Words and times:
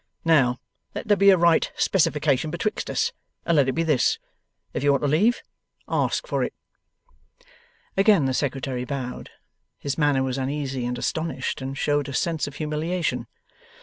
Now, 0.25 0.59
let 0.95 1.07
there 1.07 1.15
be 1.15 1.29
a 1.29 1.37
right 1.37 1.71
specification 1.75 2.49
betwixt 2.49 2.89
us, 2.89 3.11
and 3.45 3.55
let 3.55 3.69
it 3.69 3.73
be 3.73 3.83
this. 3.83 4.17
If 4.73 4.83
you 4.83 4.91
want 4.93 5.03
leave, 5.03 5.43
ask 5.87 6.25
for 6.25 6.43
it.' 6.43 6.55
Again 7.95 8.25
the 8.25 8.33
Secretary 8.33 8.83
bowed. 8.83 9.29
His 9.77 9.99
manner 9.99 10.23
was 10.23 10.39
uneasy 10.39 10.87
and 10.87 10.97
astonished, 10.97 11.61
and 11.61 11.77
showed 11.77 12.09
a 12.09 12.13
sense 12.13 12.47
of 12.47 12.55
humiliation. 12.55 13.27